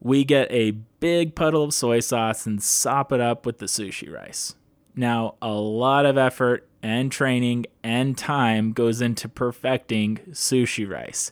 We 0.00 0.24
get 0.24 0.50
a 0.50 0.72
big 1.00 1.34
puddle 1.34 1.62
of 1.62 1.74
soy 1.74 2.00
sauce 2.00 2.44
and 2.46 2.62
sop 2.62 3.12
it 3.12 3.20
up 3.20 3.46
with 3.46 3.58
the 3.58 3.66
sushi 3.66 4.12
rice. 4.12 4.54
Now, 4.98 5.36
a 5.40 5.52
lot 5.52 6.06
of 6.06 6.18
effort 6.18 6.66
and 6.82 7.12
training 7.12 7.66
and 7.84 8.18
time 8.18 8.72
goes 8.72 9.00
into 9.00 9.28
perfecting 9.28 10.16
sushi 10.32 10.90
rice. 10.90 11.30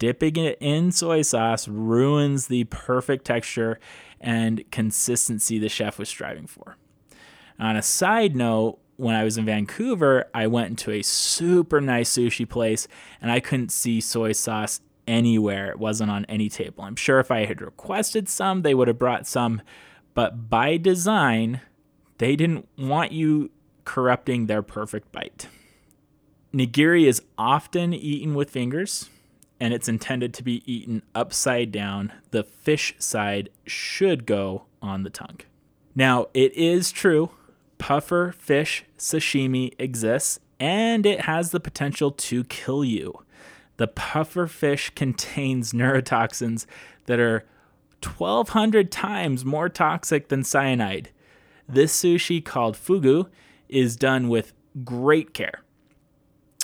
Dipping 0.00 0.34
it 0.34 0.58
in 0.60 0.90
soy 0.90 1.22
sauce 1.22 1.68
ruins 1.68 2.48
the 2.48 2.64
perfect 2.64 3.24
texture 3.24 3.78
and 4.20 4.68
consistency 4.72 5.56
the 5.56 5.68
chef 5.68 6.00
was 6.00 6.08
striving 6.08 6.48
for. 6.48 6.78
On 7.60 7.76
a 7.76 7.82
side 7.82 8.34
note, 8.34 8.80
when 8.96 9.14
I 9.14 9.22
was 9.22 9.38
in 9.38 9.44
Vancouver, 9.44 10.24
I 10.34 10.48
went 10.48 10.70
into 10.70 10.90
a 10.90 11.02
super 11.02 11.80
nice 11.80 12.12
sushi 12.12 12.48
place 12.48 12.88
and 13.22 13.30
I 13.30 13.38
couldn't 13.38 13.70
see 13.70 14.00
soy 14.00 14.32
sauce 14.32 14.80
anywhere. 15.06 15.70
It 15.70 15.78
wasn't 15.78 16.10
on 16.10 16.24
any 16.24 16.48
table. 16.48 16.82
I'm 16.82 16.96
sure 16.96 17.20
if 17.20 17.30
I 17.30 17.44
had 17.44 17.62
requested 17.62 18.28
some, 18.28 18.62
they 18.62 18.74
would 18.74 18.88
have 18.88 18.98
brought 18.98 19.28
some, 19.28 19.62
but 20.12 20.50
by 20.50 20.76
design, 20.76 21.60
they 22.18 22.36
didn't 22.36 22.68
want 22.78 23.12
you 23.12 23.50
corrupting 23.84 24.46
their 24.46 24.62
perfect 24.62 25.12
bite. 25.12 25.48
Nigiri 26.52 27.06
is 27.06 27.22
often 27.36 27.92
eaten 27.92 28.34
with 28.34 28.50
fingers 28.50 29.10
and 29.60 29.72
it's 29.72 29.88
intended 29.88 30.34
to 30.34 30.42
be 30.42 30.62
eaten 30.70 31.02
upside 31.14 31.72
down. 31.72 32.12
The 32.30 32.44
fish 32.44 32.94
side 32.98 33.50
should 33.66 34.26
go 34.26 34.64
on 34.82 35.02
the 35.02 35.10
tongue. 35.10 35.40
Now, 35.94 36.26
it 36.34 36.52
is 36.54 36.92
true 36.92 37.30
puffer 37.78 38.32
fish 38.38 38.84
sashimi 38.98 39.74
exists 39.78 40.40
and 40.58 41.04
it 41.04 41.22
has 41.22 41.50
the 41.50 41.60
potential 41.60 42.10
to 42.10 42.44
kill 42.44 42.84
you. 42.84 43.22
The 43.76 43.88
puffer 43.88 44.46
fish 44.46 44.90
contains 44.90 45.72
neurotoxins 45.72 46.66
that 47.06 47.20
are 47.20 47.44
1,200 48.02 48.90
times 48.90 49.44
more 49.44 49.68
toxic 49.68 50.28
than 50.28 50.44
cyanide. 50.44 51.10
This 51.68 51.98
sushi, 52.00 52.44
called 52.44 52.76
fugu, 52.76 53.28
is 53.68 53.96
done 53.96 54.28
with 54.28 54.52
great 54.84 55.34
care. 55.34 55.62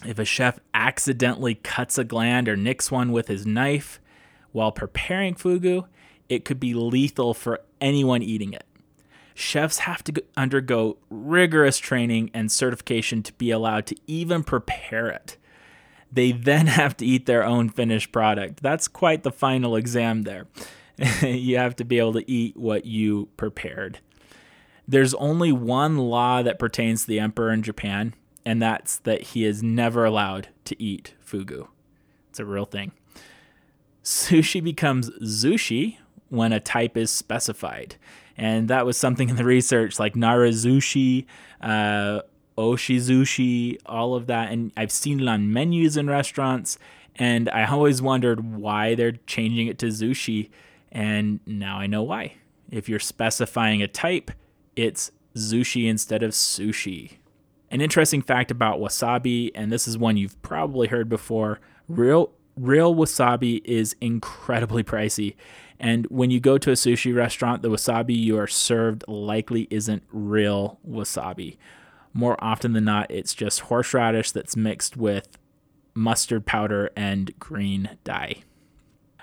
If 0.05 0.19
a 0.19 0.25
chef 0.25 0.59
accidentally 0.75 1.57
cuts 1.57 1.99
a 1.99 2.05
gland 2.05 2.49
or 2.49 2.57
nicks 2.57 2.91
one 2.91 3.13
with 3.13 3.29
his 3.29 3.47
knife 3.47 4.01
while 4.53 4.73
preparing 4.73 5.35
fugu, 5.35 5.87
it 6.29 6.45
could 6.45 6.61
be 6.61 6.75
lethal 6.75 7.35
for 7.35 7.61
anyone 7.81 8.23
eating 8.23 8.53
it. 8.53 8.65
Chefs 9.35 9.79
have 9.79 10.05
to 10.05 10.23
undergo 10.37 10.99
rigorous 11.09 11.79
training 11.79 12.31
and 12.35 12.53
certification 12.53 13.23
to 13.23 13.33
be 13.35 13.51
allowed 13.51 13.87
to 13.87 13.97
even 14.07 14.45
prepare 14.45 15.09
it. 15.09 15.37
They 16.11 16.33
then 16.33 16.67
have 16.79 16.97
to 16.99 17.07
eat 17.07 17.27
their 17.27 17.45
own 17.45 17.69
finished 17.69 18.13
product. 18.13 18.63
That's 18.63 18.89
quite 18.89 19.23
the 19.23 19.33
final 19.33 19.77
exam 19.77 20.23
there. 20.23 20.47
you 21.23 21.57
have 21.57 21.77
to 21.77 21.85
be 21.85 21.99
able 21.99 22.13
to 22.15 22.31
eat 22.31 22.57
what 22.57 22.85
you 22.85 23.29
prepared. 23.37 23.99
There's 24.93 25.15
only 25.15 25.53
one 25.53 25.97
law 25.97 26.43
that 26.43 26.59
pertains 26.59 27.01
to 27.01 27.09
the 27.09 27.19
emperor 27.19 27.51
in 27.51 27.63
Japan, 27.63 28.13
and 28.45 28.61
that's 28.61 28.99
that 28.99 29.23
he 29.23 29.43
is 29.43 29.63
never 29.63 30.05
allowed 30.05 30.49
to 30.67 30.81
eat 30.81 31.15
fugu. 31.27 31.69
It's 32.29 32.39
a 32.39 32.45
real 32.45 32.67
thing. 32.67 32.93
Sushi 34.05 34.63
becomes 34.63 35.09
zushi 35.23 35.97
when 36.29 36.53
a 36.53 36.61
type 36.61 36.99
is 36.99 37.11
specified. 37.11 37.97
And 38.37 38.69
that 38.69 38.85
was 38.85 38.99
something 38.99 39.31
in 39.31 39.37
the 39.37 39.47
research 39.47 39.99
like 39.99 40.13
narazushi, 40.13 41.25
uh, 41.63 42.21
oshizushi, 42.59 43.79
all 43.87 44.15
of 44.15 44.27
that. 44.27 44.53
And 44.53 44.73
I've 44.77 44.93
seen 44.93 45.21
it 45.21 45.27
on 45.27 45.55
menus 45.55 45.97
in 45.97 46.11
restaurants. 46.11 46.77
And 47.17 47.49
I 47.49 47.65
always 47.65 48.03
wondered 48.03 48.57
why 48.57 48.95
they're 48.95 49.13
changing 49.27 49.69
it 49.69 49.79
to 49.79 49.87
zushi. 49.87 50.51
And 50.91 51.41
now 51.47 51.79
I 51.79 51.87
know 51.87 52.03
why. 52.03 52.35
If 52.71 52.91
you're 52.91 53.01
specifying 53.01 53.81
a 53.81 53.89
type, 53.89 54.31
it's 54.77 55.11
zushi 55.35 55.89
instead 55.89 56.23
of 56.23 56.33
sushi. 56.33 57.19
An 57.71 57.81
interesting 57.81 58.23
fact 58.23 58.51
about 58.51 58.81
wasabi, 58.81 59.51
and 59.55 59.73
this 59.73 59.89
is 59.89 59.97
one 59.97 60.17
you've 60.17 60.41
probably 60.43 60.89
heard 60.89 61.09
before 61.09 61.59
real, 61.89 62.33
real 62.57 62.95
wasabi 62.95 63.63
is 63.65 63.97
incredibly 64.01 64.83
pricey. 64.85 65.35
And 65.81 66.07
when 66.07 66.31
you 66.31 66.39
go 66.39 66.59
to 66.59 66.71
a 66.71 66.75
sushi 66.75 67.15
restaurant, 67.15 67.63
the 67.63 67.71
wasabi 67.71 68.17
you 68.17 68.39
are 68.39 68.47
served 68.47 69.05
likely 69.09 69.67
isn't 69.71 70.03
real 70.13 70.79
wasabi. 70.89 71.57
More 72.13 72.37
often 72.45 72.73
than 72.73 72.85
not, 72.85 73.11
it's 73.11 73.35
just 73.35 73.61
horseradish 73.61 74.33
that's 74.33 74.55
mixed 74.55 74.97
with 74.97 75.39
mustard 75.95 76.47
powder 76.47 76.91
and 76.95 77.37
green 77.39 77.97
dye. 78.05 78.43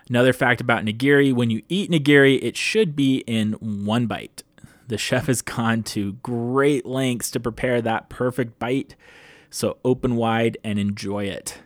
Another 0.09 0.33
fact 0.33 0.59
about 0.59 0.83
nigiri 0.85 1.31
when 1.31 1.51
you 1.51 1.61
eat 1.69 1.91
nigiri, 1.91 2.39
it 2.41 2.57
should 2.57 2.95
be 2.95 3.19
in 3.27 3.53
one 3.53 4.07
bite. 4.07 4.41
The 4.89 4.97
chef 4.97 5.27
has 5.27 5.43
gone 5.43 5.83
to 5.83 6.13
great 6.23 6.85
lengths 6.85 7.29
to 7.31 7.39
prepare 7.39 7.79
that 7.81 8.09
perfect 8.09 8.57
bite, 8.57 8.95
so 9.51 9.77
open 9.85 10.15
wide 10.15 10.57
and 10.63 10.79
enjoy 10.79 11.25
it. 11.25 11.61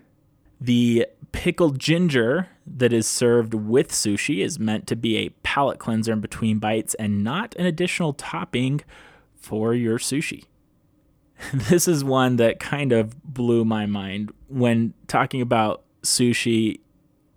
The 0.60 1.08
pickled 1.32 1.80
ginger 1.80 2.50
that 2.68 2.92
is 2.92 3.08
served 3.08 3.54
with 3.54 3.92
sushi 3.92 4.44
is 4.44 4.60
meant 4.60 4.88
to 4.88 4.98
be 4.98 5.18
a 5.18 5.30
palate 5.42 5.80
cleanser 5.80 6.12
in 6.12 6.20
between 6.20 6.60
bites 6.60 6.96
and 6.96 7.24
not 7.24 7.56
an 7.56 7.66
additional 7.66 8.12
topping 8.14 8.82
for 9.36 9.74
your 9.74 9.98
sushi. 9.98 10.44
This 11.54 11.88
is 11.88 12.04
one 12.04 12.36
that 12.38 12.60
kind 12.60 12.92
of 12.92 13.22
blew 13.24 13.66
my 13.66 13.86
mind 13.86 14.32
when 14.48 14.94
talking 15.08 15.42
about 15.42 15.84
sushi 16.04 16.80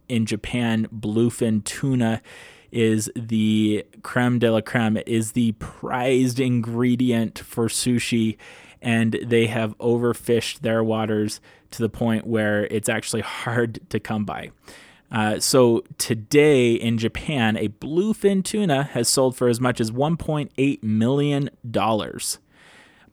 in 0.09 0.27
Japan, 0.27 0.89
bluefin 0.93 1.65
tuna 1.65 2.23
is 2.71 3.11
the 3.15 3.85
creme 4.03 4.39
de 4.39 4.51
la 4.51 4.61
creme. 4.61 4.99
is 5.07 5.33
the 5.33 5.53
prized 5.53 6.41
ingredient 6.41 7.39
for 7.39 7.69
sushi, 7.69 8.37
and 8.83 9.19
they 9.23 9.47
have 9.47 9.77
overfished 9.79 10.61
their 10.61 10.83
waters 10.83 11.41
to 11.71 11.83
the 11.83 11.89
point 11.89 12.27
where 12.27 12.67
it's 12.67 12.89
actually 12.89 13.23
hard 13.23 13.81
to 13.91 14.01
come 14.01 14.25
by. 14.25 14.51
Uh, 15.11 15.39
so 15.39 15.85
today 15.99 16.73
in 16.73 16.99
Japan, 16.99 17.57
a 17.57 17.69
bluefin 17.69 18.43
tuna 18.43 18.83
has 18.83 19.09
sold 19.09 19.37
for 19.37 19.49
as 19.49 19.61
much 19.61 19.81
as 19.81 19.91
1.8 19.91 20.83
million 20.83 21.51
dollars. 21.69 22.39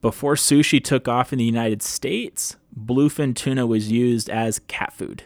Before 0.01 0.35
sushi 0.35 0.83
took 0.83 1.07
off 1.07 1.31
in 1.31 1.39
the 1.39 1.45
United 1.45 1.81
States, 1.81 2.57
bluefin 2.77 3.35
tuna 3.35 3.65
was 3.65 3.91
used 3.91 4.29
as 4.29 4.59
cat 4.67 4.91
food. 4.91 5.23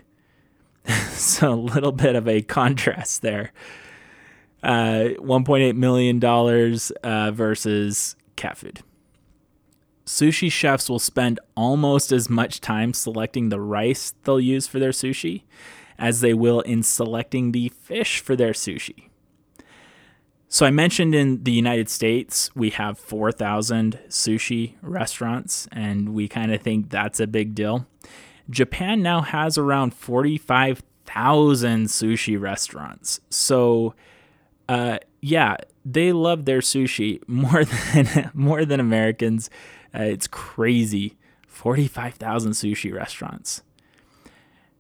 so 1.11 1.53
a 1.53 1.55
little 1.55 1.91
bit 1.91 2.15
of 2.15 2.27
a 2.27 2.41
contrast 2.41 3.21
there. 3.21 3.51
Uh, 4.63 5.13
$1.8 5.19 5.75
million 5.75 6.23
uh, 7.03 7.31
versus 7.31 8.15
cat 8.35 8.57
food. 8.57 8.81
Sushi 10.05 10.51
chefs 10.51 10.89
will 10.89 10.99
spend 10.99 11.39
almost 11.55 12.11
as 12.11 12.29
much 12.29 12.61
time 12.61 12.93
selecting 12.93 13.49
the 13.49 13.59
rice 13.59 14.13
they'll 14.23 14.39
use 14.39 14.65
for 14.65 14.79
their 14.79 14.91
sushi 14.91 15.43
as 15.99 16.21
they 16.21 16.33
will 16.33 16.61
in 16.61 16.81
selecting 16.81 17.51
the 17.51 17.69
fish 17.69 18.19
for 18.19 18.35
their 18.35 18.53
sushi. 18.53 19.09
So, 20.49 20.65
I 20.65 20.71
mentioned 20.71 21.13
in 21.13 21.43
the 21.43 21.51
United 21.51 21.89
States, 21.89 22.55
we 22.55 22.69
have 22.69 22.97
4,000 22.97 23.99
sushi 24.07 24.75
restaurants, 24.81 25.67
and 25.73 26.13
we 26.13 26.29
kind 26.29 26.53
of 26.53 26.61
think 26.61 26.89
that's 26.89 27.19
a 27.19 27.27
big 27.27 27.53
deal. 27.53 27.85
Japan 28.49 29.03
now 29.03 29.19
has 29.19 29.57
around 29.57 29.93
45,000 29.93 31.87
sushi 31.87 32.39
restaurants. 32.39 33.19
So, 33.29 33.93
uh, 34.69 34.99
yeah, 35.21 35.57
they 35.85 36.11
love 36.11 36.45
their 36.45 36.59
sushi 36.59 37.21
more 37.27 37.63
than 37.93 38.31
more 38.33 38.65
than 38.65 38.79
Americans. 38.79 39.49
Uh, 39.93 40.03
it's 40.03 40.27
crazy. 40.27 41.17
45,000 41.47 42.51
sushi 42.51 42.93
restaurants. 42.93 43.63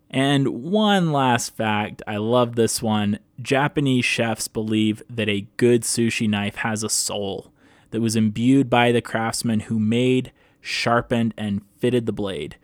And 0.09 0.63
one 0.63 1.11
last 1.11 1.55
fact, 1.55 2.01
I 2.07 2.17
love 2.17 2.55
this 2.55 2.81
one. 2.81 3.19
Japanese 3.41 4.05
chefs 4.05 4.47
believe 4.47 5.01
that 5.09 5.27
a 5.27 5.47
good 5.57 5.81
sushi 5.81 6.29
knife 6.29 6.57
has 6.57 6.83
a 6.83 6.89
soul 6.89 7.51
that 7.91 8.01
was 8.01 8.15
imbued 8.15 8.69
by 8.69 8.91
the 8.91 9.01
craftsman 9.01 9.61
who 9.61 9.79
made, 9.79 10.31
sharpened, 10.61 11.33
and 11.37 11.61
fitted 11.77 12.05
the 12.05 12.13
blade. 12.13 12.57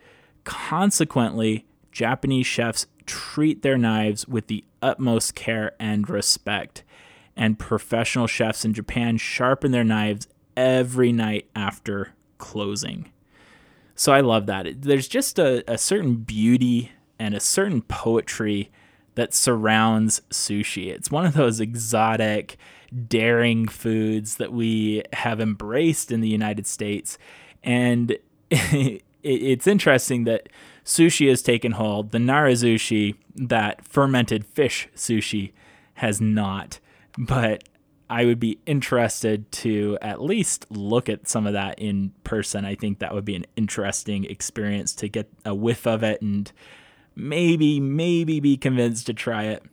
Consequently, 0.44 1.66
Japanese 1.92 2.46
chefs 2.46 2.88
treat 3.06 3.62
their 3.62 3.78
knives 3.78 4.28
with 4.28 4.48
the 4.48 4.64
utmost 4.82 5.36
care 5.36 5.74
and 5.80 6.10
respect 6.10 6.84
and 7.36 7.60
professional 7.60 8.28
chefs 8.28 8.66
in 8.66 8.74
Japan 8.74 9.18
sharpen 9.18 9.72
their 9.72 9.84
knives 9.84 10.28
every 10.56 11.12
night 11.12 11.50
after 11.56 12.14
closing. 12.38 13.12
So 13.96 14.12
I 14.12 14.22
love 14.22 14.46
that. 14.48 14.82
There's 14.82 15.08
just 15.08 15.40
a, 15.40 15.64
a 15.72 15.78
certain 15.78 16.18
beauty 16.18 16.92
and 17.20 17.34
a 17.34 17.40
certain 17.40 17.82
poetry 17.84 18.72
that 19.16 19.34
surrounds 19.34 20.22
sushi. 20.30 20.88
It's 20.92 21.12
one 21.12 21.26
of 21.26 21.34
those 21.34 21.60
exotic, 21.60 22.58
daring 23.08 23.68
foods 23.68 24.38
that 24.38 24.52
we 24.52 25.04
have 25.14 25.40
embraced 25.40 26.12
in 26.12 26.22
the 26.22 26.30
United 26.30 26.66
States. 26.66 27.18
And 27.64 28.18
it's 28.50 29.68
interesting 29.68 30.24
that 30.26 30.50
sushi 30.84 31.30
has 31.30 31.42
taken 31.42 31.74
hold. 31.74 32.12
The 32.12 32.18
narazushi, 32.18 33.16
that 33.36 33.86
fermented 33.86 34.46
fish 34.46 34.90
sushi, 34.96 35.52
has 35.96 36.20
not. 36.20 36.80
But 37.18 37.64
I 38.10 38.26
would 38.26 38.40
be 38.40 38.60
interested 38.66 39.52
to 39.54 39.98
at 40.02 40.22
least 40.22 40.68
look 40.70 41.10
at 41.10 41.28
some 41.28 41.48
of 41.48 41.54
that 41.54 41.80
in 41.80 42.12
person. 42.24 42.66
I 42.66 42.76
think 42.76 43.00
that 43.00 43.14
would 43.14 43.26
be 43.26 43.36
an 43.36 43.46
interesting 43.56 44.26
experience 44.26 44.94
to 44.96 45.08
get 45.08 45.30
a 45.46 45.56
whiff 45.56 45.88
of 45.88 46.04
it 46.04 46.22
and 46.22 46.52
maybe, 47.16 47.80
maybe 47.80 48.40
be 48.40 48.58
convinced 48.58 49.06
to 49.08 49.14
try 49.14 49.46
it. 49.46 49.64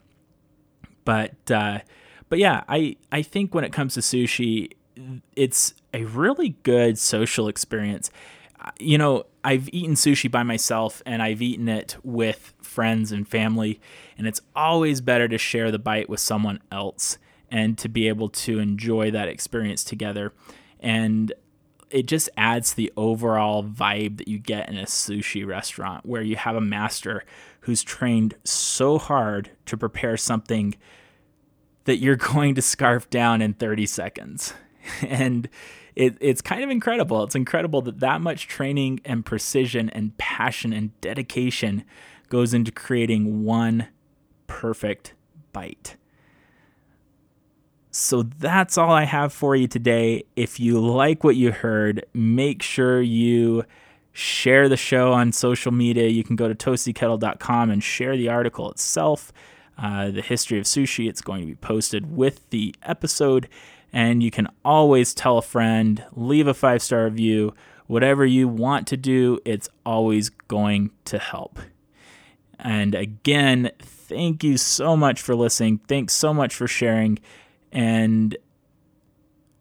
But, 1.05 1.51
uh, 1.51 1.81
but 2.29 2.39
yeah, 2.39 2.63
I, 2.69 2.97
I 3.11 3.23
think 3.23 3.55
when 3.55 3.65
it 3.65 3.73
comes 3.73 3.95
to 3.95 4.01
sushi, 4.01 4.73
it's 5.35 5.75
a 5.93 6.05
really 6.05 6.51
good 6.63 6.99
social 6.99 7.49
experience. 7.49 8.11
You 8.79 8.99
know, 8.99 9.25
I've 9.43 9.69
eaten 9.73 9.95
sushi 9.95 10.31
by 10.31 10.45
myself 10.45 11.03
and 11.05 11.23
I've 11.23 11.43
eaten 11.43 11.69
it 11.69 11.97
with 12.03 12.53
friends 12.63 13.11
and 13.11 13.27
family, 13.27 13.81
and 14.17 14.27
it's 14.27 14.41
always 14.55 15.01
better 15.01 15.27
to 15.29 15.39
share 15.39 15.71
the 15.71 15.79
bite 15.79 16.09
with 16.09 16.21
someone 16.21 16.61
else 16.71 17.19
and 17.51 17.77
to 17.79 17.89
be 17.89 18.09
able 18.09 18.29
to 18.29 18.59
enjoy 18.59 19.11
that 19.11 19.29
experience 19.29 19.85
together. 19.85 20.33
And 20.79 21.33
it 21.91 22.07
just 22.07 22.29
adds 22.37 22.71
to 22.71 22.77
the 22.77 22.93
overall 22.97 23.65
vibe 23.65 24.19
that 24.19 24.29
you 24.29 24.39
get 24.39 24.69
in 24.69 24.79
a 24.79 24.85
sushi 24.85 25.47
restaurant 25.47 26.07
where 26.07 26.23
you 26.23 26.37
have 26.37 26.57
a 26.57 26.61
master 26.61 27.25
who's 27.61 27.83
trained 27.83 28.35
so 28.45 28.99
hard 28.99 29.51
to 29.67 29.77
prepare 29.77 30.17
something 30.17 30.75
that 31.85 31.97
you're 31.97 32.17
going 32.35 32.55
to 32.55 32.63
scarf 32.63 33.11
down 33.11 33.43
in 33.43 33.55
30 33.55 33.87
seconds. 33.87 34.55
And 35.07 35.49
it, 35.95 36.17
it's 36.21 36.41
kind 36.41 36.65
of 36.65 36.71
incredible. 36.71 37.23
It's 37.23 37.35
incredible 37.35 37.83
that 37.83 38.01
that 38.01 38.23
much 38.23 38.49
training 38.49 39.01
and 39.05 39.27
precision 39.27 39.91
and 39.91 40.17
passion 40.17 40.73
and 40.73 40.99
dedication 41.03 41.85
goes 42.31 42.55
into 42.55 42.73
creating 42.73 43.45
one 43.45 43.89
perfect 44.47 45.13
bite. 45.53 45.97
So 48.01 48.23
that's 48.23 48.79
all 48.79 48.91
I 48.91 49.05
have 49.05 49.33
for 49.33 49.55
you 49.55 49.69
today. 49.69 50.25
If 50.35 50.59
you 50.59 50.81
like 50.81 51.23
what 51.23 51.37
you 51.37 51.53
heard, 51.53 52.05
make 52.15 52.63
sure 52.63 53.03
you 53.03 53.65
share 54.13 54.69
the 54.69 54.77
show 54.77 55.13
on 55.13 55.33
social 55.33 55.71
media. 55.71 56.09
You 56.09 56.25
can 56.25 56.35
go 56.35 56.49
to 56.49 56.55
toastykettle.com 56.55 57.71
and 57.71 57.85
share 57.85 58.17
the 58.17 58.29
article 58.31 58.71
itself, 58.71 59.33
uh, 59.77 60.11
the 60.11 60.23
history 60.23 60.59
of 60.59 60.65
sushi. 60.65 61.11
It's 61.11 61.21
going 61.21 61.43
to 61.43 61.47
be 61.47 61.57
posted 61.57 62.17
with 62.17 62.49
the 62.49 62.75
episode. 62.83 63.49
And 63.93 64.23
you 64.23 64.31
can 64.31 64.49
always 64.65 65.13
tell 65.13 65.37
a 65.37 65.43
friend, 65.43 66.03
leave 66.13 66.47
a 66.47 66.55
five 66.55 66.81
star 66.81 67.05
review, 67.05 67.55
whatever 67.87 68.25
you 68.25 68.49
want 68.49 68.87
to 68.89 68.97
do, 68.97 69.41
it's 69.45 69.69
always 69.85 70.31
going 70.31 70.91
to 71.05 71.19
help. 71.19 71.59
And 72.59 72.95
again, 72.95 73.73
thank 73.79 74.43
you 74.43 74.57
so 74.57 74.97
much 74.97 75.21
for 75.21 75.35
listening. 75.35 75.81
Thanks 75.87 76.15
so 76.15 76.33
much 76.33 76.55
for 76.55 76.67
sharing. 76.67 77.19
And 77.73 78.37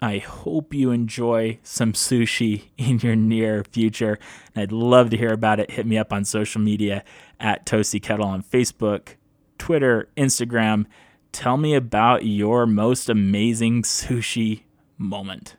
I 0.02 0.20
hope 0.20 0.74
you 0.74 0.92
enjoy 0.92 1.60
some 1.64 1.94
sushi 1.94 2.64
in 2.78 3.00
your 3.00 3.16
near 3.16 3.64
future. 3.64 4.18
And 4.56 4.64
I'd 4.64 4.72
love 4.72 5.10
to 5.12 5.18
hear 5.18 5.34
about 5.34 5.60
it. 5.60 5.72
Hit 5.72 5.86
me 5.86 5.98
up 5.98 6.14
on 6.14 6.26
social 6.26 6.62
media 6.62 7.04
at 7.40 7.66
Toasty 7.66 8.02
Kettle 8.02 8.26
on 8.26 8.44
Facebook, 8.44 9.16
Twitter, 9.58 10.10
Instagram. 10.18 10.86
Tell 11.32 11.58
me 11.58 11.76
about 11.76 12.26
your 12.26 12.66
most 12.66 13.10
amazing 13.10 13.84
sushi 13.84 14.62
moment. 14.98 15.56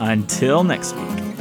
Until 0.00 0.64
next 0.64 0.94
week. 0.96 1.33